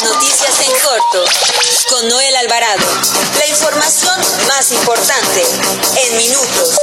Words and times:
Las 0.00 0.14
noticias 0.14 0.60
en 0.60 0.72
corto 0.80 1.24
con 1.90 2.08
Noel 2.08 2.36
Alvarado. 2.36 2.86
La 3.38 3.46
información 3.48 4.18
más 4.48 4.72
importante 4.72 5.44
en 5.96 6.16
minutos. 6.16 6.80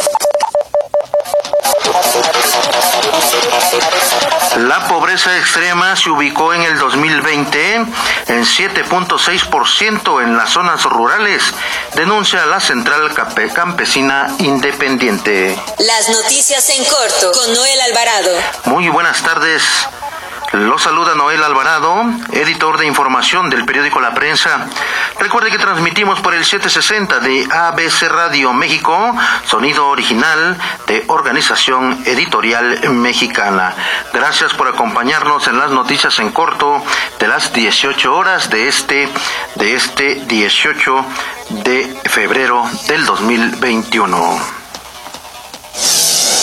La 4.58 4.88
pobreza 4.88 5.36
extrema 5.38 5.96
se 5.96 6.12
ubicó 6.12 6.54
en 6.54 6.62
el 6.62 6.78
2020 6.78 7.76
en 7.76 7.88
7.6% 8.28 10.24
en 10.24 10.38
las 10.38 10.52
zonas 10.52 10.84
rurales, 10.84 11.44
denuncia 11.96 12.46
la 12.46 12.60
Central 12.60 13.12
Campesina 13.54 14.36
Independiente. 14.40 15.60
Las 15.80 16.10
noticias 16.10 16.70
en 16.70 16.86
corto 16.86 17.32
con 17.32 17.52
Noel 17.54 17.82
Alvarado. 17.82 18.38
Muy 18.66 18.90
buenas 18.90 19.24
tardes. 19.24 19.64
Lo 20.54 20.80
saluda 20.80 21.14
Noel 21.14 21.44
Alvarado, 21.44 22.06
editor 22.32 22.78
de 22.78 22.86
información 22.86 23.50
del 23.50 23.66
periódico 23.66 24.00
La 24.00 24.14
Prensa. 24.14 24.68
Recuerde 25.20 25.52
que 25.52 25.58
transmitimos 25.58 26.22
por 26.22 26.34
el 26.34 26.46
760 26.46 27.20
de 27.20 27.46
ABC 27.52 28.04
Radio 28.04 28.54
México, 28.54 29.14
sonido 29.44 29.90
original 29.90 30.58
de 30.88 31.04
Organización 31.08 32.02
Editorial 32.06 32.90
Mexicana. 32.92 33.76
Gracias 34.14 34.54
por 34.54 34.70
acompañarnos 34.70 35.48
en 35.48 35.60
las 35.60 35.72
noticias 35.72 36.18
en 36.20 36.32
corto 36.32 36.82
de 37.20 37.28
las 37.28 37.52
18 37.52 38.16
horas 38.16 38.50
de 38.50 38.70
este 38.70 39.10
de 39.56 39.76
este 39.76 40.16
18 40.28 41.06
de 41.66 42.00
febrero 42.06 42.64
del 42.88 43.06
2021. 43.06 44.40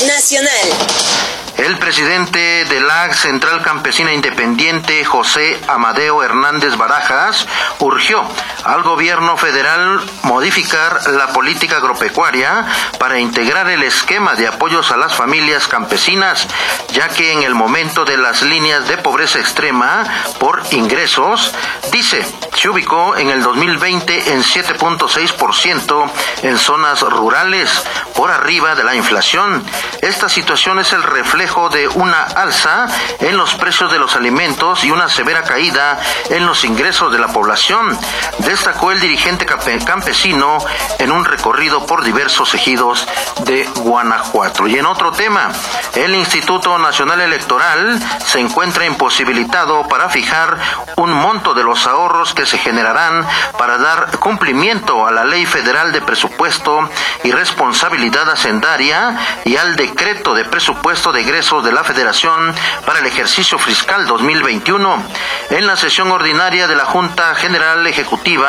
Nacional. 0.07 1.14
El 1.57 1.79
presidente 1.79 2.65
de 2.65 2.81
la 2.81 3.15
Central 3.15 3.63
Campesina 3.63 4.13
Independiente, 4.13 5.05
José 5.05 5.61
Amadeo 5.69 6.23
Hernández 6.23 6.77
Barajas, 6.77 7.47
urgió 7.79 8.25
al 8.65 8.83
gobierno 8.83 9.37
federal 9.37 10.01
modificar 10.23 11.07
la 11.13 11.29
política 11.29 11.77
agropecuaria 11.77 12.67
para 12.99 13.19
integrar 13.19 13.69
el 13.69 13.83
esquema 13.83 14.35
de 14.35 14.47
apoyos 14.47 14.91
a 14.91 14.97
las 14.97 15.15
familias 15.15 15.69
campesinas, 15.69 16.47
ya 16.93 17.09
que 17.09 17.33
en 17.33 17.43
el 17.43 17.55
momento 17.55 18.05
de 18.05 18.17
las 18.17 18.43
líneas 18.43 18.89
de 18.89 18.99
pobreza 18.99 19.39
extrema 19.39 20.05
por 20.39 20.63
ingresos, 20.71 21.55
dice, 21.93 22.27
se 22.55 22.69
ubicó 22.69 23.17
en 23.17 23.31
el 23.31 23.43
2020 23.43 24.33
en 24.33 24.43
7.6% 24.43 26.11
en 26.43 26.59
zonas 26.59 27.01
rurales, 27.01 27.71
por 28.15 28.31
arriba 28.31 28.75
de 28.75 28.85
la 28.85 28.95
inflación. 28.95 29.65
Esta 30.01 30.29
situación 30.29 30.79
es 30.79 30.93
el 30.93 31.03
reflejo 31.03 31.69
de 31.69 31.89
una 31.89 32.23
alza 32.23 32.87
en 33.21 33.37
los 33.37 33.55
precios 33.55 33.91
de 33.93 33.99
los 33.99 34.17
alimentos 34.17 34.85
y 34.85 34.91
una 34.91 35.09
severa 35.09 35.43
caída 35.43 35.99
en 36.31 36.47
los 36.47 36.65
ingresos 36.65 37.13
de 37.13 37.19
la 37.19 37.29
población, 37.29 37.99
destacó 38.55 38.93
el 38.93 39.01
dirigente 39.01 39.47
campesino 39.47 40.59
en 41.01 41.11
un 41.11 41.25
recorrido 41.25 41.85
por 41.87 42.05
diversos 42.05 42.55
ejidos 42.55 43.05
de 43.41 43.65
Guanajuato. 43.81 44.69
Y 44.69 44.79
en 44.79 44.87
otro 44.87 45.11
tema, 45.11 45.51
el 45.97 46.15
Instituto 46.15 46.79
Nacional 46.79 47.21
Electoral 47.21 48.01
se 48.25 48.39
encuentra 48.39 48.87
imposibilitado 48.87 49.89
para 49.89 50.09
fijar 50.09 50.57
un 50.97 51.13
monto 51.13 51.53
de 51.53 51.65
los 51.65 51.85
ahorros 51.89 52.33
que 52.33 52.47
se 52.47 52.59
generarán 52.59 53.27
para 53.59 53.77
dar 53.77 54.19
cumplimiento 54.19 55.05
a 55.05 55.11
la 55.11 55.25
Ley 55.25 55.47
Federal 55.47 55.91
de 55.91 56.01
Presupuesto 56.01 56.89
y 57.25 57.33
Responsabilidad 57.33 58.31
Hacendaria 58.31 59.19
y 59.45 59.57
al 59.57 59.75
decreto 59.75 60.33
de 60.33 60.45
presupuesto 60.45 61.11
de 61.11 61.25
de 61.25 61.73
la 61.73 61.83
Federación 61.83 62.55
para 62.87 63.01
el 63.01 63.07
ejercicio 63.07 63.59
fiscal 63.59 64.07
2021. 64.07 65.03
En 65.51 65.67
la 65.67 65.77
sesión 65.77 66.13
ordinaria 66.13 66.69
de 66.69 66.77
la 66.77 66.85
Junta 66.85 67.35
General 67.35 67.85
Ejecutiva, 67.87 68.44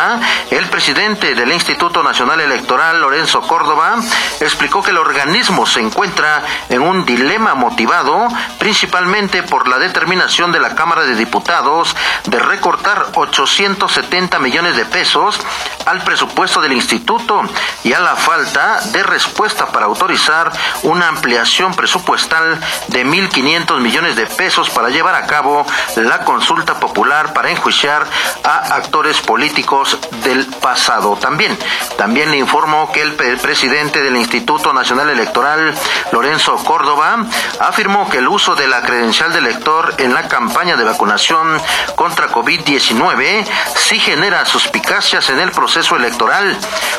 el 0.52 0.66
presidente 0.68 1.36
del 1.36 1.54
Instituto 1.54 2.04
Nacional 2.04 2.42
Electoral, 2.42 3.00
Lorenzo 3.00 3.42
Córdoba, 3.42 3.96
explicó 4.42 4.84
que 4.84 4.92
el 4.92 4.98
organismo 4.98 5.66
se 5.66 5.80
encuentra 5.80 6.44
en 6.68 6.82
un 6.82 7.06
dilema 7.06 7.56
motivado 7.56 8.28
principalmente 8.60 9.44
por 9.44 9.70
la 9.70 9.78
determinación 9.78 10.52
de 10.52 10.60
la 10.60 10.76
Cámara 10.76 11.04
de 11.04 11.16
Diputados 11.16 11.96
de 12.26 12.40
recortar 12.40 13.08
870 13.14 14.38
millones 14.40 14.76
de 14.76 14.84
pesos 14.86 15.40
al 15.86 16.04
presupuesto 16.04 16.60
del 16.60 16.74
instituto 16.74 17.44
y 17.84 17.94
a 17.94 18.00
la 18.00 18.16
falta 18.16 18.82
de 18.92 19.04
respuesta 19.04 19.68
para 19.68 19.86
autorizar 19.86 20.52
una 20.84 21.08
ampliación 21.08 21.74
presupuestal 21.74 22.60
de 22.90 23.06
1.500 23.06 23.80
millones 23.80 24.18
de 24.18 24.26
pesos 24.26 24.70
para 24.70 24.90
llevar 24.90 25.16
a 25.16 25.26
cabo 25.26 25.66
la 25.96 26.26
consulta 26.26 26.80
popular 26.80 27.34
para 27.34 27.52
enjuiciar 27.52 28.06
a 28.44 28.76
actores 28.76 29.22
políticos 29.22 29.85
del 30.24 30.46
pasado. 30.46 31.16
También, 31.18 31.58
también 31.98 32.32
le 32.32 32.38
informo 32.38 32.92
que 32.92 33.02
el 33.02 33.14
presidente 33.14 34.02
del 34.02 34.18
Instituto 34.18 34.74
Nacional 34.74 35.10
Electoral, 35.10 35.74
Lorenzo 36.12 36.56
Córdoba, 36.58 37.26
afirmó 37.60 38.10
que 38.10 38.18
el 38.20 38.28
uso 38.28 38.56
de 38.56 38.68
la 38.68 38.82
credencial 38.82 39.32
de 39.34 39.40
elector 39.40 39.96
en 39.98 40.14
la 40.14 40.28
campaña 40.28 40.76
de 40.76 40.84
vacunación 40.84 41.62
contra 41.96 42.30
COVID-19 42.30 43.46
sí 43.76 44.00
genera 44.00 44.46
suspicacias 44.46 45.30
en 45.30 45.40
el 45.40 45.52
proceso 45.52 45.96
electoral. 45.96 46.58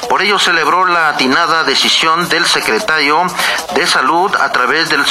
Por 0.09 0.23
ello 0.23 0.39
celebró 0.39 0.87
la 0.87 1.09
atinada 1.09 1.65
decisión 1.65 2.29
del 2.29 2.47
secretario 2.47 3.27
de 3.75 3.87
Salud 3.87 4.35
a 4.37 4.53
través 4.53 4.89
del, 4.89 5.05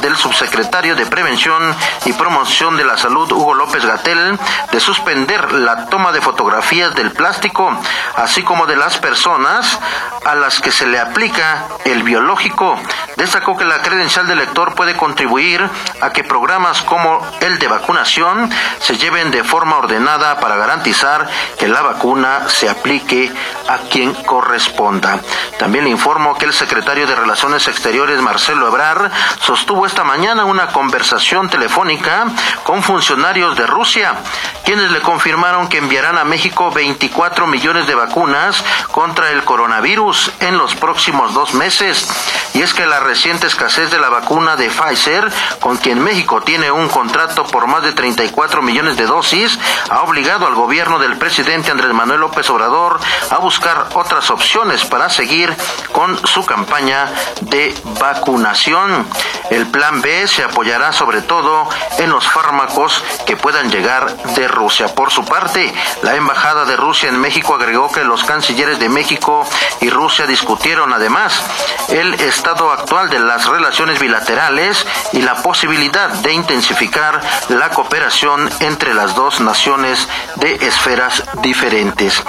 del 0.00 0.16
subsecretario 0.16 0.96
de 0.96 1.06
Prevención 1.06 1.74
y 2.04 2.12
Promoción 2.12 2.76
de 2.76 2.84
la 2.84 2.98
Salud, 2.98 3.30
Hugo 3.32 3.54
López 3.54 3.84
Gatel, 3.84 4.38
de 4.70 4.80
suspender 4.80 5.52
la 5.52 5.86
toma 5.86 6.12
de 6.12 6.20
fotografías 6.20 6.93
del 6.94 7.12
plástico, 7.12 7.76
así 8.16 8.42
como 8.42 8.66
de 8.66 8.76
las 8.76 8.98
personas 8.98 9.78
a 10.24 10.34
las 10.34 10.60
que 10.60 10.72
se 10.72 10.86
le 10.86 10.98
aplica 10.98 11.66
el 11.84 12.02
biológico. 12.02 12.78
Destacó 13.16 13.56
que 13.56 13.64
la 13.64 13.82
credencial 13.82 14.26
del 14.26 14.38
lector 14.38 14.74
puede 14.74 14.96
contribuir 14.96 15.68
a 16.00 16.10
que 16.10 16.24
programas 16.24 16.82
como 16.82 17.20
el 17.40 17.58
de 17.58 17.68
vacunación 17.68 18.50
se 18.80 18.96
lleven 18.96 19.30
de 19.30 19.44
forma 19.44 19.76
ordenada 19.76 20.40
para 20.40 20.56
garantizar 20.56 21.28
que 21.58 21.68
la 21.68 21.82
vacuna 21.82 22.48
se 22.48 22.68
aplique 22.68 23.32
a 23.68 23.78
quien 23.90 24.14
corresponda. 24.14 25.20
También 25.58 25.84
le 25.84 25.90
informo 25.90 26.34
que 26.34 26.46
el 26.46 26.52
secretario 26.52 27.06
de 27.06 27.14
Relaciones 27.14 27.68
Exteriores, 27.68 28.20
Marcelo 28.20 28.68
Ebrar, 28.68 29.10
sostuvo 29.40 29.86
esta 29.86 30.04
mañana 30.04 30.44
una 30.44 30.68
conversación 30.68 31.48
telefónica 31.48 32.26
con 32.62 32.82
funcionarios 32.82 33.56
de 33.56 33.66
Rusia, 33.66 34.14
quienes 34.64 34.90
le 34.90 35.00
confirmaron 35.00 35.68
que 35.68 35.78
enviarán 35.78 36.18
a 36.18 36.24
México 36.24 36.70
24 36.70 37.46
millones 37.46 37.86
de 37.86 37.94
vacunas 37.94 38.62
contra 38.90 39.30
el 39.30 39.44
coronavirus 39.44 40.32
en 40.40 40.58
los 40.58 40.74
próximos 40.74 41.34
dos 41.34 41.54
meses. 41.54 42.08
Y 42.54 42.62
es 42.62 42.72
que 42.72 42.86
la 42.86 43.00
reciente 43.00 43.46
escasez 43.46 43.90
de 43.90 43.98
la 43.98 44.08
vacuna 44.08 44.56
de 44.56 44.70
Pfizer, 44.70 45.30
con 45.60 45.76
quien 45.76 46.02
México 46.02 46.40
tiene 46.42 46.70
un 46.70 46.88
contrato 46.88 47.44
por 47.44 47.66
más 47.66 47.82
de 47.82 47.92
34 47.92 48.62
millones 48.62 48.96
de 48.96 49.06
dosis, 49.06 49.58
ha 49.90 50.02
obligado 50.02 50.46
al 50.46 50.54
gobierno 50.54 50.98
del 50.98 51.16
presidente 51.16 51.70
Andrés 51.70 51.92
Manuel 51.92 52.20
López 52.20 52.48
Obrador 52.50 53.00
a 53.30 53.38
buscar 53.38 53.88
otras 53.94 54.30
opciones 54.30 54.84
para 54.84 55.10
seguir 55.10 55.54
con 55.92 56.24
su 56.26 56.46
campaña 56.46 57.12
de 57.42 57.74
vacunación. 58.00 59.06
El 59.50 59.66
plan 59.66 60.00
B 60.00 60.26
se 60.28 60.44
apoyará 60.44 60.92
sobre 60.92 61.22
todo 61.22 61.68
en 61.98 62.10
los 62.10 62.26
fármacos 62.30 63.02
que 63.26 63.36
puedan 63.36 63.70
llegar 63.70 64.16
de 64.34 64.48
Rusia. 64.54 64.94
Por 64.94 65.10
su 65.10 65.24
parte, 65.24 65.72
la 66.02 66.14
Embajada 66.14 66.64
de 66.64 66.76
Rusia 66.76 67.08
en 67.08 67.20
México 67.20 67.54
agregó 67.54 67.90
que 67.90 68.04
los 68.04 68.24
cancilleres 68.24 68.78
de 68.78 68.88
México 68.88 69.46
y 69.80 69.90
Rusia 69.90 70.26
discutieron 70.26 70.92
además 70.92 71.42
el 71.88 72.14
estado 72.14 72.70
actual 72.70 73.10
de 73.10 73.18
las 73.18 73.46
relaciones 73.46 73.98
bilaterales 74.00 74.86
y 75.12 75.22
la 75.22 75.34
posibilidad 75.36 76.08
de 76.08 76.32
intensificar 76.32 77.20
la 77.48 77.70
cooperación 77.70 78.50
entre 78.60 78.94
las 78.94 79.14
dos 79.14 79.40
naciones 79.40 80.08
de 80.36 80.54
esferas 80.66 81.22
diferentes. 81.42 82.22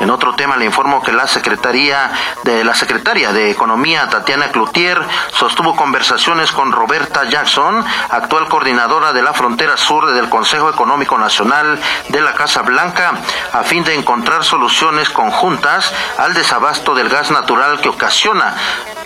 En 0.00 0.10
otro 0.10 0.34
tema 0.36 0.56
le 0.56 0.64
informo 0.64 1.02
que 1.02 1.12
la 1.12 1.26
Secretaría 1.26 2.10
de 2.44 2.62
la 2.62 2.74
Secretaria 2.74 3.32
de 3.32 3.50
Economía 3.50 4.08
Tatiana 4.08 4.50
Cloutier 4.50 5.00
sostuvo 5.32 5.74
conversaciones 5.74 6.52
con 6.52 6.70
Roberta 6.70 7.24
Jackson, 7.24 7.84
actual 8.10 8.48
coordinadora 8.48 9.12
de 9.12 9.22
la 9.22 9.32
frontera 9.32 9.76
sur 9.76 10.06
del 10.12 10.28
Consejo 10.28 10.70
Económico 10.70 11.18
Nacional 11.18 11.80
de 12.10 12.20
la 12.20 12.34
Casa 12.34 12.62
Blanca, 12.62 13.14
a 13.52 13.64
fin 13.64 13.82
de 13.82 13.94
encontrar 13.94 14.44
soluciones 14.44 15.10
conjuntas 15.10 15.92
al 16.16 16.32
desabasto 16.32 16.94
del 16.94 17.08
gas 17.08 17.32
natural 17.32 17.80
que 17.80 17.88
ocasiona 17.88 18.54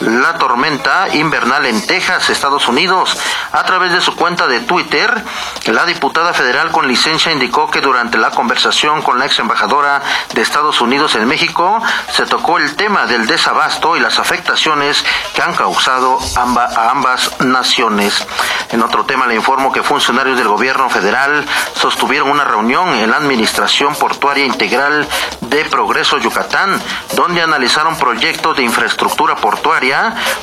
la 0.00 0.38
tormenta 0.38 1.08
invernal 1.14 1.66
en 1.66 1.86
Texas, 1.86 2.30
Estados 2.30 2.68
Unidos. 2.68 3.16
A 3.52 3.64
través 3.64 3.92
de 3.92 4.00
su 4.00 4.16
cuenta 4.16 4.46
de 4.46 4.60
Twitter, 4.60 5.22
la 5.66 5.84
diputada 5.84 6.32
federal 6.32 6.70
con 6.70 6.88
licencia 6.88 7.32
indicó 7.32 7.70
que 7.70 7.80
durante 7.80 8.18
la 8.18 8.30
conversación 8.30 9.02
con 9.02 9.18
la 9.18 9.26
ex 9.26 9.38
embajadora 9.38 10.02
de 10.32 10.42
Estados 10.42 10.80
Unidos 10.80 11.14
en 11.14 11.26
México, 11.26 11.82
se 12.10 12.26
tocó 12.26 12.58
el 12.58 12.74
tema 12.76 13.06
del 13.06 13.26
desabasto 13.26 13.96
y 13.96 14.00
las 14.00 14.18
afectaciones 14.18 15.04
que 15.34 15.42
han 15.42 15.54
causado 15.54 16.18
a 16.36 16.90
ambas 16.90 17.40
naciones. 17.40 18.26
En 18.70 18.82
otro 18.82 19.04
tema 19.04 19.26
le 19.26 19.34
informo 19.34 19.72
que 19.72 19.82
funcionarios 19.82 20.38
del 20.38 20.48
gobierno 20.48 20.88
federal 20.88 21.44
sostuvieron 21.74 22.30
una 22.30 22.44
reunión 22.44 22.88
en 22.94 23.10
la 23.10 23.18
Administración 23.18 23.94
Portuaria 23.96 24.44
Integral 24.44 25.06
de 25.40 25.64
Progreso 25.66 26.18
Yucatán, 26.18 26.80
donde 27.14 27.42
analizaron 27.42 27.96
proyectos 27.96 28.56
de 28.56 28.62
infraestructura 28.62 29.36
portuaria 29.36 29.81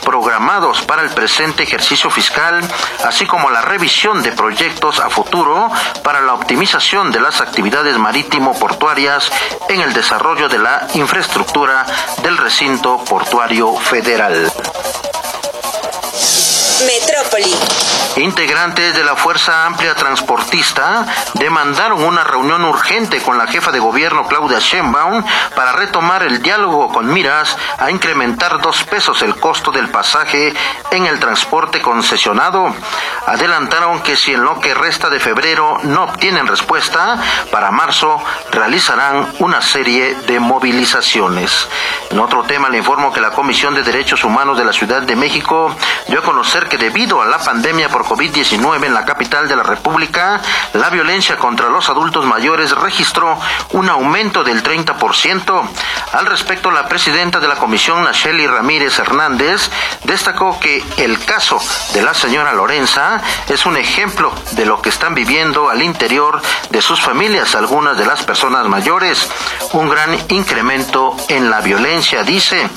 programados 0.03 0.81
para 0.81 1.01
el 1.01 1.09
presente 1.09 1.63
ejercicio 1.63 2.09
fiscal, 2.09 2.61
así 3.05 3.25
como 3.25 3.49
la 3.49 3.61
revisión 3.61 4.21
de 4.21 4.33
proyectos 4.33 4.99
a 4.99 5.09
futuro 5.09 5.71
para 6.03 6.21
la 6.21 6.33
optimización 6.33 7.11
de 7.11 7.21
las 7.21 7.39
actividades 7.39 7.97
marítimo-portuarias 7.97 9.31
en 9.69 9.81
el 9.81 9.93
desarrollo 9.93 10.49
de 10.49 10.57
la 10.57 10.87
infraestructura 10.93 11.85
del 12.21 12.37
recinto 12.37 13.03
portuario 13.05 13.75
federal. 13.77 14.51
Metrópoli. 16.85 17.98
Integrantes 18.17 18.95
de 18.95 19.03
la 19.03 19.15
Fuerza 19.15 19.65
Amplia 19.65 19.93
Transportista 19.95 21.05
demandaron 21.35 22.03
una 22.03 22.23
reunión 22.23 22.65
urgente 22.65 23.21
con 23.21 23.37
la 23.37 23.47
jefa 23.47 23.71
de 23.71 23.79
gobierno 23.79 24.27
Claudia 24.27 24.59
Sheinbaum 24.59 25.23
para 25.55 25.73
retomar 25.73 26.23
el 26.23 26.41
diálogo 26.41 26.89
con 26.89 27.11
miras 27.13 27.55
a 27.77 27.91
incrementar 27.91 28.61
dos 28.61 28.83
pesos 28.83 29.21
el 29.21 29.35
costo 29.35 29.71
del 29.71 29.89
pasaje 29.89 30.53
en 30.91 31.05
el 31.05 31.19
transporte 31.19 31.81
concesionado. 31.81 32.73
Adelantaron 33.29 34.01
que 34.01 34.17
si 34.17 34.33
en 34.33 34.43
lo 34.43 34.59
que 34.59 34.73
resta 34.73 35.11
de 35.11 35.19
febrero 35.19 35.77
no 35.83 36.05
obtienen 36.05 36.47
respuesta, 36.47 37.21
para 37.51 37.69
marzo 37.69 38.19
realizarán 38.51 39.31
una 39.37 39.61
serie 39.61 40.15
de 40.25 40.39
movilizaciones. 40.39 41.67
En 42.09 42.19
otro 42.19 42.41
tema 42.43 42.69
le 42.69 42.79
informo 42.79 43.13
que 43.13 43.21
la 43.21 43.29
Comisión 43.29 43.75
de 43.75 43.83
Derechos 43.83 44.23
Humanos 44.23 44.57
de 44.57 44.65
la 44.65 44.73
Ciudad 44.73 45.03
de 45.03 45.15
México 45.15 45.75
dio 46.07 46.19
a 46.19 46.23
conocer 46.23 46.67
que 46.67 46.79
debido 46.79 47.21
a 47.21 47.27
la 47.27 47.37
pandemia 47.37 47.89
por 47.89 48.03
COVID-19 48.03 48.83
en 48.83 48.95
la 48.95 49.05
capital 49.05 49.47
de 49.47 49.55
la 49.55 49.61
República, 49.61 50.41
la 50.73 50.89
violencia 50.89 51.37
contra 51.37 51.69
los 51.69 51.87
adultos 51.87 52.25
mayores 52.25 52.71
registró 52.71 53.39
un 53.73 53.89
aumento 53.89 54.43
del 54.43 54.63
30%. 54.63 55.69
Al 56.13 56.25
respecto, 56.25 56.71
la 56.71 56.87
presidenta 56.87 57.39
de 57.39 57.47
la 57.47 57.57
comisión, 57.57 58.03
Nacheli 58.03 58.47
Ramírez 58.47 58.97
Hernández, 58.97 59.69
destacó 60.03 60.59
que 60.59 60.83
el 60.97 61.23
caso 61.23 61.61
de 61.93 62.01
la 62.01 62.15
señora 62.15 62.53
Lorenza 62.53 63.18
es 63.47 63.65
un 63.65 63.77
ejemplo 63.77 64.31
de 64.51 64.65
lo 64.65 64.81
que 64.81 64.89
están 64.89 65.15
viviendo 65.15 65.69
al 65.69 65.81
interior 65.81 66.41
de 66.69 66.81
sus 66.81 67.01
familias 67.01 67.55
algunas 67.55 67.97
de 67.97 68.05
las 68.05 68.23
personas 68.23 68.67
mayores. 68.67 69.27
Un 69.73 69.89
gran 69.89 70.17
incremento 70.29 71.15
en 71.27 71.49
la 71.49 71.61
violencia, 71.61 72.23
dice. 72.23 72.69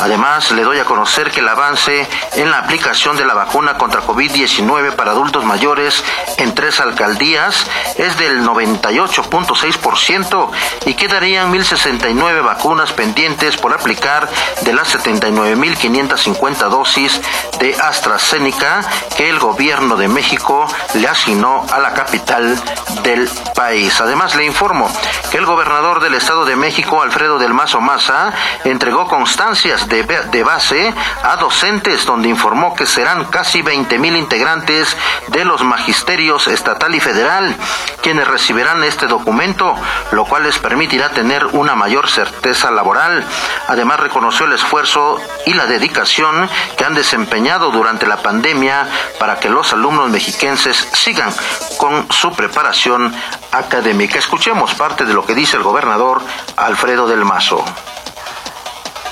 Además, 0.00 0.50
le 0.52 0.62
doy 0.62 0.78
a 0.78 0.84
conocer 0.84 1.30
que 1.30 1.40
el 1.40 1.48
avance 1.48 2.06
en 2.36 2.50
la 2.50 2.58
aplicación 2.58 3.16
de 3.16 3.24
la 3.24 3.32
vacuna 3.34 3.78
contra 3.78 4.02
COVID-19 4.02 4.94
para 4.94 5.12
adultos 5.12 5.44
mayores 5.44 6.04
en 6.36 6.54
tres 6.54 6.80
alcaldías 6.80 7.66
es 7.96 8.18
del 8.18 8.42
98.6% 8.42 10.50
y 10.86 10.94
quedarían 10.94 11.52
1.069 11.52 12.44
vacunas 12.44 12.92
pendientes 12.92 13.56
por 13.56 13.72
aplicar 13.72 14.28
de 14.62 14.72
las 14.72 14.94
79.550 14.94 16.68
dosis 16.68 17.20
de 17.58 17.74
AstraZeneca 17.74 18.80
que 19.16 19.28
el 19.28 19.38
gobierno 19.38 19.77
de 19.78 20.08
México 20.08 20.66
le 20.94 21.06
asignó 21.06 21.64
a 21.70 21.78
la 21.78 21.94
capital 21.94 22.60
del 23.04 23.30
país. 23.54 24.00
Además, 24.00 24.34
le 24.34 24.44
informo 24.44 24.90
que 25.30 25.36
el 25.36 25.46
gobernador 25.46 26.00
del 26.00 26.14
Estado 26.14 26.44
de 26.44 26.56
México, 26.56 27.00
Alfredo 27.00 27.38
del 27.38 27.54
Mazo 27.54 27.80
Maza, 27.80 28.32
entregó 28.64 29.06
constancias 29.06 29.88
de, 29.88 30.02
de 30.02 30.42
base 30.42 30.92
a 31.22 31.36
docentes 31.36 32.04
donde 32.06 32.28
informó 32.28 32.74
que 32.74 32.86
serán 32.86 33.26
casi 33.26 33.62
20 33.62 33.98
mil 34.00 34.16
integrantes 34.16 34.96
de 35.28 35.44
los 35.44 35.62
magisterios 35.62 36.48
estatal 36.48 36.92
y 36.96 37.00
federal 37.00 37.54
quienes 38.02 38.26
recibirán 38.26 38.82
este 38.82 39.06
documento, 39.06 39.76
lo 40.10 40.24
cual 40.24 40.42
les 40.42 40.58
permitirá 40.58 41.10
tener 41.10 41.46
una 41.46 41.76
mayor 41.76 42.08
certeza 42.08 42.70
laboral. 42.70 43.24
Además, 43.68 44.00
reconoció 44.00 44.46
el 44.46 44.54
esfuerzo 44.54 45.20
y 45.46 45.54
la 45.54 45.66
dedicación 45.66 46.48
que 46.76 46.84
han 46.84 46.94
desempeñado 46.94 47.70
durante 47.70 48.06
la 48.06 48.16
pandemia 48.18 48.88
para 49.18 49.38
que 49.38 49.48
los 49.48 49.67
alumnos 49.72 50.10
mexiquenses 50.10 50.88
sigan 50.94 51.34
con 51.76 52.10
su 52.12 52.32
preparación 52.32 53.14
académica. 53.52 54.18
Escuchemos 54.18 54.74
parte 54.74 55.04
de 55.04 55.14
lo 55.14 55.24
que 55.24 55.34
dice 55.34 55.56
el 55.56 55.62
gobernador 55.62 56.22
Alfredo 56.56 57.06
del 57.06 57.24
Mazo. 57.24 57.64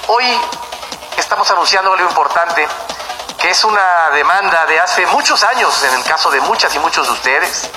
Hoy 0.08 0.24
estamos 1.18 1.50
anunciando 1.50 1.92
algo 1.92 2.08
importante 2.08 2.66
que 3.38 3.50
es 3.50 3.64
una 3.64 4.10
demanda 4.14 4.66
de 4.66 4.80
hace 4.80 5.06
muchos 5.06 5.42
años, 5.44 5.82
en 5.82 5.94
el 5.94 6.04
caso 6.04 6.30
de 6.30 6.40
muchas 6.40 6.74
y 6.74 6.78
muchos 6.78 7.06
de 7.06 7.12
ustedes. 7.12 7.70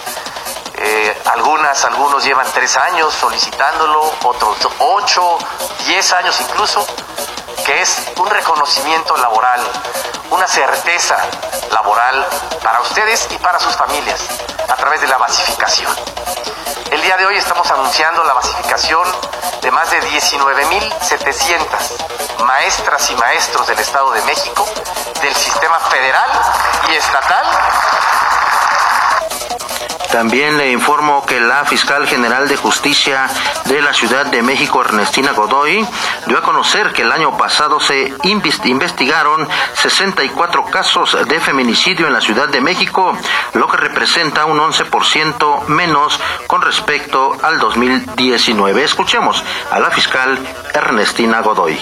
Eh, 0.76 1.22
algunas, 1.26 1.84
algunos 1.84 2.24
llevan 2.24 2.48
tres 2.54 2.78
años 2.78 3.14
solicitándolo, 3.14 4.14
otros 4.24 4.58
ocho, 4.80 5.38
diez 5.86 6.14
años 6.14 6.40
incluso, 6.40 6.88
que 7.70 7.82
es 7.84 8.02
un 8.18 8.28
reconocimiento 8.28 9.16
laboral, 9.18 9.62
una 10.32 10.48
certeza 10.48 11.16
laboral 11.72 12.28
para 12.64 12.82
ustedes 12.82 13.28
y 13.30 13.38
para 13.38 13.60
sus 13.60 13.76
familias 13.76 14.28
a 14.68 14.76
través 14.76 15.02
de 15.02 15.08
la 15.08 15.20
basificación. 15.20 15.96
El 16.90 17.00
día 17.04 17.16
de 17.18 17.28
hoy 17.28 17.38
estamos 17.38 17.70
anunciando 17.70 18.24
la 18.24 18.34
basificación 18.34 19.08
de 19.62 19.70
más 19.70 19.92
de 19.92 20.02
19.700 20.02 22.44
maestras 22.44 23.12
y 23.12 23.16
maestros 23.18 23.68
del 23.68 23.78
Estado 23.78 24.14
de 24.14 24.24
México, 24.24 24.68
del 25.22 25.36
sistema 25.36 25.80
federal 25.92 26.32
y 26.90 26.96
estatal 26.96 27.46
también 30.12 30.58
le 30.58 30.72
informo 30.72 31.26
que 31.26 31.40
la 31.40 31.66
fiscal 31.66 32.08
general 32.08 32.48
de 32.48 32.58
justicia 32.58 33.28
de 33.66 33.82
la 33.82 33.94
Ciudad 33.94 34.26
de 34.26 34.42
México, 34.42 34.82
Ernestina 34.82 35.34
Godoy, 35.34 35.86
dio 36.26 36.38
a 36.38 36.42
conocer 36.42 36.94
que 36.94 37.04
el 37.04 37.12
año 37.12 37.38
pasado 37.38 37.80
se 37.80 38.14
investigaron 38.24 39.48
64 39.76 40.66
casos 40.66 41.18
de 41.28 41.40
feminicidio 41.40 42.08
en 42.08 42.14
la 42.14 42.22
Ciudad 42.22 42.50
de 42.50 42.62
México, 42.62 43.16
lo 43.54 43.68
que 43.68 43.78
representa 43.78 44.46
un 44.46 44.60
11% 44.60 45.68
menos 45.68 46.20
con 46.48 46.62
respecto 46.62 47.38
al 47.44 47.60
2019. 47.60 48.84
Escuchemos 48.84 49.44
a 49.72 49.80
la 49.80 49.92
fiscal 49.92 50.40
Ernestina 50.74 51.42
Godoy. 51.42 51.80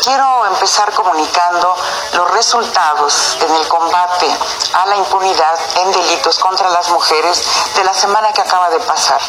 Quiero 0.00 0.46
empezar 0.46 0.92
comunicando 0.92 1.76
los 2.14 2.30
resultados 2.30 3.36
en 3.40 3.54
el 3.54 3.68
combate 3.68 4.26
a 4.72 4.86
la 4.86 4.96
impunidad 4.96 5.58
en 5.76 5.92
delitos 5.92 6.38
contra 6.38 6.70
las 6.70 6.88
mujeres 6.90 7.42
de 7.74 7.84
la 7.84 7.94
semana 7.94 8.32
que 8.32 8.40
acaba 8.40 8.70
de 8.70 8.80
pasar, 8.80 9.20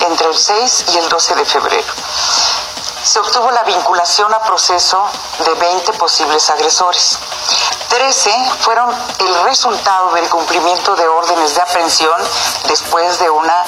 entre 0.00 0.28
el 0.28 0.36
6 0.36 0.86
y 0.94 0.98
el 0.98 1.08
12 1.08 1.34
de 1.34 1.44
febrero. 1.44 1.92
Se 3.02 3.20
obtuvo 3.20 3.50
la 3.52 3.62
vinculación 3.62 4.34
a 4.34 4.40
proceso 4.40 5.06
de 5.44 5.54
20 5.54 5.92
posibles 5.92 6.50
agresores. 6.50 7.18
13 7.88 8.50
fueron 8.60 8.90
el 9.18 9.42
resultado 9.44 10.10
del 10.10 10.28
cumplimiento 10.28 10.96
de 10.96 11.06
órdenes 11.06 11.54
de 11.54 11.62
aprehensión 11.62 12.20
después 12.66 13.20
de 13.20 13.30
una 13.30 13.64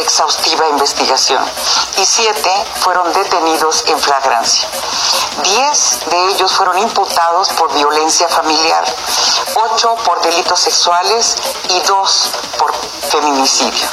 exhaustiva 0.00 0.68
investigación 0.68 1.44
y 1.98 2.04
siete 2.04 2.50
fueron 2.80 3.12
detenidos 3.12 3.84
en 3.86 3.98
flagrancia. 3.98 4.68
Diez 5.42 6.00
de 6.10 6.28
ellos 6.30 6.52
fueron 6.52 6.78
imputados 6.78 7.48
por 7.50 7.74
violencia 7.74 8.28
familiar, 8.28 8.84
ocho 9.54 9.94
por 10.04 10.20
delitos 10.22 10.60
sexuales 10.60 11.36
y 11.70 11.80
dos 11.86 12.30
por 12.58 12.72
feminicidio. 12.74 13.88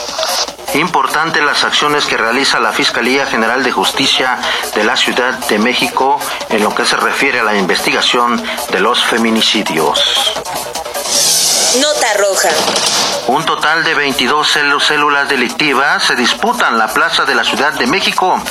Importante 0.76 1.42
las 1.42 1.64
acciones 1.64 2.06
que 2.06 2.16
realiza 2.16 2.60
la 2.60 2.72
Fiscalía 2.72 3.26
General 3.26 3.64
de 3.64 3.72
Justicia 3.72 4.40
de 4.76 4.84
la 4.84 4.96
Ciudad 4.96 5.34
de 5.48 5.58
México 5.58 6.20
en 6.50 6.64
lo 6.64 6.76
que 6.76 6.86
se 6.86 6.96
refiere 6.96 7.40
a 7.40 7.44
la 7.44 7.56
investigación 7.56 8.42
de 8.70 8.80
los 8.80 9.04
feminicidios. 9.04 10.34
Nota 11.78 12.14
roja. 12.18 12.50
Un 13.28 13.46
total 13.46 13.84
de 13.84 13.94
22 13.94 14.58
células 14.80 15.30
delictivas 15.30 16.04
se 16.04 16.16
disputan 16.16 16.80
la 16.80 16.88
plaza 16.88 17.26
de 17.26 17.36
la 17.36 17.44
Ciudad 17.44 17.74
de 17.74 17.86
México. 17.86 18.42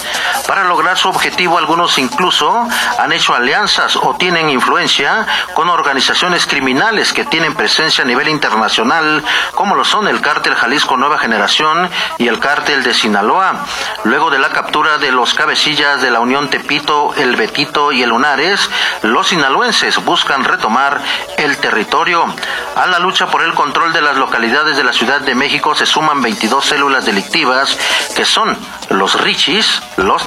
Para 0.49 0.64
lograr 0.64 0.97
su 0.97 1.11
objetivo, 1.11 1.59
algunos 1.59 1.99
incluso 1.99 2.67
han 2.99 3.12
hecho 3.12 3.35
alianzas 3.35 3.97
o 3.97 4.14
tienen 4.14 4.49
influencia 4.49 5.26
con 5.52 5.69
organizaciones 5.69 6.47
criminales 6.47 7.12
que 7.12 7.26
tienen 7.26 7.55
presencia 7.55 8.02
a 8.02 8.07
nivel 8.07 8.28
internacional, 8.28 9.23
como 9.55 9.75
lo 9.75 9.85
son 9.85 10.09
el 10.09 10.23
cártel 10.23 10.55
Jalisco 10.55 10.97
Nueva 10.97 11.19
Generación 11.19 11.90
y 12.17 12.28
el 12.28 12.38
cártel 12.38 12.83
de 12.83 12.95
Sinaloa. 12.95 13.67
Luego 14.05 14.31
de 14.31 14.38
la 14.38 14.49
captura 14.49 14.97
de 14.97 15.12
los 15.12 15.35
cabecillas 15.35 16.00
de 16.00 16.11
la 16.11 16.21
Unión 16.21 16.49
Tepito, 16.49 17.12
el 17.19 17.37
Betito 17.37 17.93
y 17.93 18.02
el 18.02 18.09
Lunares, 18.09 18.71
los 19.02 19.28
sinaloenses 19.28 20.02
buscan 20.02 20.45
retomar 20.45 21.02
el 21.37 21.59
territorio. 21.59 22.25
A 22.75 22.87
la 22.87 22.99
lucha 22.99 23.26
por 23.26 23.43
el 23.43 23.52
control 23.52 23.93
de 23.93 24.00
las 24.00 24.17
localidades 24.17 24.78
de 24.78 24.85
la 24.85 24.95
Ciudad 24.95 25.21
de 25.21 25.35
México 25.35 25.75
se 25.75 25.85
suman 25.85 26.23
22 26.23 26.64
células 26.64 27.05
delictivas 27.05 27.76
que 28.17 28.25
son 28.25 28.57
los 28.88 29.21
Richis, 29.21 29.83
los 29.99 30.25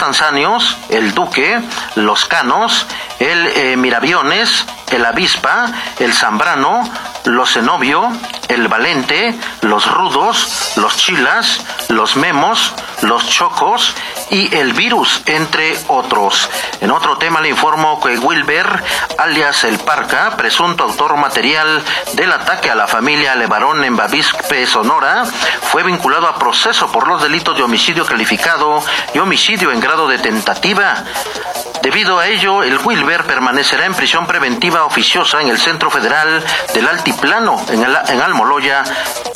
El 0.90 1.14
Duque, 1.14 1.62
Los 1.96 2.26
Canos, 2.26 2.86
el 3.20 3.48
eh, 3.48 3.78
Miraviones, 3.78 4.66
el 4.92 5.06
Avispa, 5.06 5.72
el 6.00 6.12
Zambrano, 6.12 6.84
los 7.24 7.54
Zenobio, 7.54 8.10
el 8.50 8.68
Valente, 8.68 9.40
los 9.62 9.90
Rudos, 9.90 10.74
los 10.76 10.98
Chilas, 10.98 11.66
los 11.88 12.18
Memos, 12.18 12.74
los 13.04 13.26
Chocos 13.30 13.96
y 14.32 14.56
el 14.56 14.74
Virus, 14.74 15.22
entre 15.26 15.78
otros. 15.90 16.50
En 16.80 16.90
otro 16.90 17.18
tema 17.18 17.42
le 17.42 17.50
informo 17.50 18.00
que 18.00 18.18
Wilber, 18.18 18.82
alias 19.18 19.66
El 19.66 19.78
Parca, 19.78 20.36
presunto 20.38 20.86
autor 20.86 21.18
material 21.18 21.84
del 22.14 22.32
ataque 22.32 22.72
a 22.72 22.76
la 22.76 22.88
familia 22.88 23.36
Levarón 23.36 23.84
en 23.84 23.96
Bavispe, 23.96 24.66
Sonora, 24.66 25.26
fue 25.26 25.84
vinculado 25.84 26.28
a 26.28 26.40
proceso 26.40 26.92
por 26.92 27.08
los 27.08 27.22
delitos 27.22 27.56
de 27.58 27.64
homicidio 27.64 28.06
calificado 28.06 28.82
y 29.14 29.20
homicidio 29.20 29.72
en 29.72 29.82
grado 29.82 30.08
de 30.08 30.18
tentativa. 30.18 31.04
Debido 31.82 32.20
a 32.20 32.28
ello, 32.28 32.62
el 32.62 32.78
Wilber 32.78 33.24
permanecerá 33.24 33.86
en 33.86 33.96
prisión 33.96 34.28
preventiva 34.28 34.86
oficiosa 34.86 35.42
en 35.42 35.48
el 35.48 35.58
Centro 35.58 35.90
Federal 35.90 36.44
del 36.76 36.88
Altiplano, 36.88 37.60
en, 37.70 38.22
Almoloya, 38.22 38.84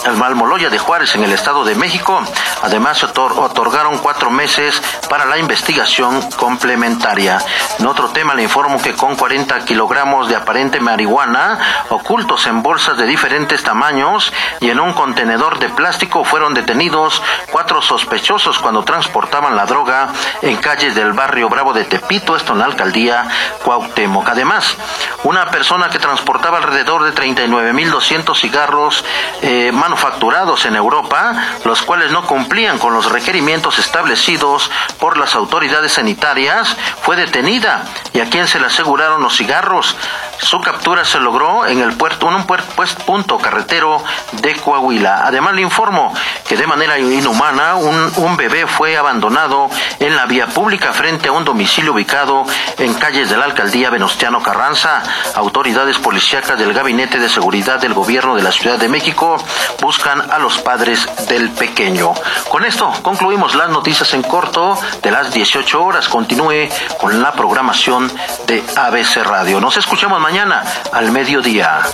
Almoloya 0.06 0.70
de 0.70 0.78
Juárez, 0.78 1.16
en 1.16 1.24
el 1.24 1.32
Estado 1.32 1.66
de 1.66 1.74
México. 1.74 2.22
Además, 2.62 3.04
otorgaron 3.04 3.98
cuatro 3.98 4.30
meses 4.30 4.80
para 5.10 5.26
la 5.26 5.40
investigación 5.40 6.22
complementaria. 6.34 7.40
En 7.80 7.88
otro 7.88 8.10
tema, 8.10 8.36
le 8.36 8.44
informo 8.44 8.80
que 8.80 8.94
con 8.94 9.16
40 9.16 9.66
kilogramos 9.66 10.28
de 10.28 10.36
aparente 10.36 10.80
marihuana 10.80 11.86
ocultos 11.90 12.46
en 12.46 12.62
bolsas 12.62 12.96
de 12.96 13.08
diferentes 13.08 13.64
tamaños 13.64 14.32
y 14.60 14.70
en 14.70 14.80
un 14.80 14.94
contenedor 14.94 15.58
de 15.58 15.70
plástico 15.70 16.24
fueron 16.24 16.54
detenidos 16.54 17.24
cuatro 17.52 17.82
sospechosos 17.82 18.60
cuando 18.60 18.84
transportaban 18.84 19.56
la 19.56 19.66
droga 19.66 20.10
en 20.44 20.58
calles 20.58 20.94
del 20.94 21.14
barrio 21.14 21.50
Bravo 21.50 21.74
de 21.74 21.86
Tepito 21.86 22.35
en 22.36 22.60
la 22.60 22.66
alcaldía 22.66 23.28
Cuauhtémoc. 23.64 24.28
Además, 24.30 24.76
una 25.24 25.50
persona 25.50 25.90
que 25.90 26.00
transportaba 26.00 26.58
alrededor 26.58 27.04
de 27.04 27.14
39.200 27.14 28.40
cigarros 28.40 29.04
eh, 29.42 29.72
manufacturados 29.74 30.66
en 30.66 30.76
Europa, 30.76 31.34
los 31.64 31.82
cuales 31.82 32.12
no 32.12 32.26
cumplían 32.28 32.78
con 32.78 32.94
los 32.94 33.12
requerimientos 33.12 33.80
establecidos 33.80 34.70
por 35.00 35.18
las 35.18 35.36
autoridades 35.36 35.94
sanitarias, 35.94 36.76
fue 37.02 37.16
detenida 37.16 37.84
y 38.14 38.20
a 38.20 38.30
quien 38.30 38.48
se 38.48 38.60
le 38.60 38.68
aseguraron 38.68 39.22
los 39.22 39.36
cigarros. 39.38 39.96
Su 40.40 40.62
captura 40.62 41.06
se 41.06 41.20
logró 41.20 41.66
en 41.66 41.80
el 41.80 41.94
puerto, 41.94 42.28
en 42.28 42.36
un 42.36 42.46
puerto, 42.46 42.66
punto 43.06 43.38
carretero 43.38 44.04
de 44.34 44.56
Coahuila. 44.56 45.26
Además 45.26 45.54
le 45.54 45.62
informo 45.62 46.14
que 46.48 46.58
de 46.58 46.68
manera 46.68 47.00
inhumana 47.00 47.76
un, 47.76 48.12
un 48.18 48.38
bebé 48.38 48.68
fue 48.68 48.98
abandonado 48.98 49.70
en 50.00 50.16
la 50.16 50.26
vía 50.26 50.48
pública 50.48 50.94
frente 50.94 51.30
a 51.30 51.32
un 51.32 51.46
domicilio 51.46 51.94
ubicado 51.94 52.46
en 52.78 52.94
calles 52.96 53.30
de 53.30 53.38
la 53.38 53.46
alcaldía 53.46 53.90
Venustiano 53.90 54.42
Carranza. 54.42 55.04
Autoridades 55.36 55.98
policíacas 55.98 56.58
del 56.58 56.74
Gabinete 56.74 57.20
de 57.20 57.30
Seguridad 57.30 57.80
del 57.80 57.94
Gobierno 57.94 58.36
de 58.36 58.44
la 58.44 58.52
Ciudad 58.52 58.78
de 58.78 58.90
México 58.90 59.38
buscan 59.82 60.32
a 60.32 60.40
los 60.40 60.60
padres 60.60 61.08
del 61.28 61.50
pequeño. 61.52 62.14
Con 62.50 62.66
esto 62.66 62.92
concluimos 63.02 63.56
las 63.56 63.70
noticias 63.70 64.14
en 64.14 64.22
corto 64.22 64.78
de 65.02 65.12
las 65.12 65.34
18 65.34 65.84
horas. 65.84 66.10
Continúe 66.10 66.70
con 67.00 67.22
la 67.22 67.34
programación 67.34 68.12
de 68.48 68.64
ABC 68.76 69.24
Radio. 69.24 69.60
Nos 69.60 69.78
escuchamos 69.78 70.20
mañana 70.26 70.66
al 70.92 71.12
mediodía. 71.12 71.86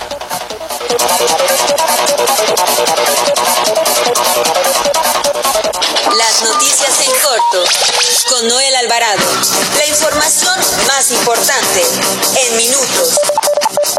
Las 6.16 6.42
noticias 6.42 7.00
en 7.04 7.12
corto 7.20 7.64
con 8.30 8.48
Noel 8.48 8.74
Alvarado. 8.76 9.22
La 9.76 9.86
información 9.86 10.58
más 10.86 11.10
importante 11.10 11.84
en 12.36 12.56
minutos. 12.56 13.20